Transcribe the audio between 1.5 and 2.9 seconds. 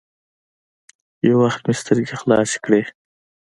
مې سترګې خلاصې کړې.